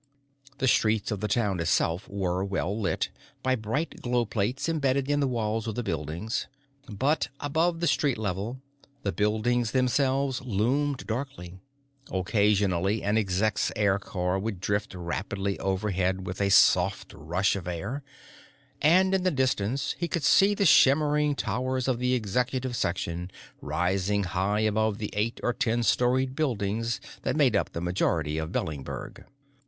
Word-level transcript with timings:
The 0.57 0.67
streets 0.67 1.11
of 1.11 1.19
the 1.19 1.27
town 1.27 1.59
itself 1.59 2.09
were 2.09 2.43
well 2.43 2.75
lit 2.75 3.09
by 3.43 3.55
bright 3.55 4.01
glow 4.01 4.25
plates 4.25 4.67
imbedded 4.67 5.07
in 5.11 5.19
the 5.19 5.27
walls 5.27 5.67
of 5.67 5.75
the 5.75 5.83
buildings, 5.83 6.47
but 6.89 7.27
above 7.39 7.81
the 7.81 7.87
street 7.87 8.17
level, 8.17 8.59
the 9.03 9.11
buildings 9.11 9.73
themselves 9.73 10.41
loomed 10.41 11.05
darkly. 11.05 11.59
Occasionally, 12.11 13.03
an 13.03 13.15
Exec's 13.15 13.71
aircar 13.75 14.39
would 14.39 14.59
drift 14.59 14.95
rapidly 14.95 15.59
overhead 15.59 16.25
with 16.25 16.41
a 16.41 16.49
soft 16.49 17.13
rush 17.13 17.55
of 17.55 17.67
air, 17.67 18.01
and, 18.81 19.13
in 19.13 19.21
the 19.21 19.29
distance, 19.29 19.93
he 19.99 20.07
could 20.07 20.23
see 20.23 20.55
the 20.55 20.65
shimmering 20.65 21.35
towers 21.35 21.87
of 21.87 21.99
the 21.99 22.15
Executive 22.15 22.75
section 22.75 23.29
rising 23.61 24.23
high 24.23 24.61
above 24.61 24.97
the 24.97 25.11
eight 25.13 25.39
or 25.43 25.53
ten 25.53 25.83
storyed 25.83 26.35
buildings 26.35 26.99
that 27.21 27.35
made 27.35 27.55
up 27.55 27.73
the 27.73 27.81
majority 27.81 28.39
of 28.39 28.51
Bellinberg. 28.51 29.25